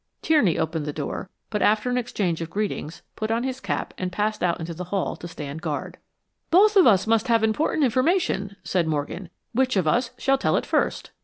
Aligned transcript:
Tierney 0.23 0.57
opened 0.57 0.87
the 0.87 0.93
door, 0.93 1.29
but 1.51 1.61
after 1.61 1.87
an 1.87 1.95
exchange 1.99 2.41
of 2.41 2.49
greetings, 2.49 3.03
put 3.15 3.29
on 3.29 3.43
his 3.43 3.59
cap 3.59 3.93
and 3.99 4.11
passed 4.11 4.41
out 4.41 4.59
into 4.59 4.73
the 4.73 4.85
hall 4.85 5.15
to 5.15 5.27
stand 5.27 5.61
guard. 5.61 5.99
"Both 6.49 6.75
of 6.75 6.87
us 6.87 7.05
must 7.05 7.27
have 7.27 7.43
important 7.43 7.83
information," 7.83 8.55
said 8.63 8.87
Morgan. 8.87 9.29
"Which 9.53 9.77
of 9.77 9.87
us, 9.87 10.09
shall 10.17 10.39
tell 10.39 10.57
it 10.57 10.65
first?" 10.65 11.11